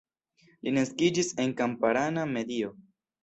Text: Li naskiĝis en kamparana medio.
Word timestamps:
Li 0.67 0.71
naskiĝis 0.77 1.29
en 1.45 1.53
kamparana 1.61 2.23
medio. 2.35 2.73